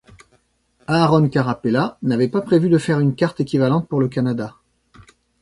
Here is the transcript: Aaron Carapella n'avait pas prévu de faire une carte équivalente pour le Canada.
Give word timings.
Aaron 0.87 1.29
Carapella 1.29 1.99
n'avait 2.01 2.27
pas 2.27 2.41
prévu 2.41 2.69
de 2.69 2.79
faire 2.79 2.99
une 2.99 3.13
carte 3.13 3.39
équivalente 3.39 3.87
pour 3.87 3.99
le 4.01 4.07
Canada. 4.07 4.55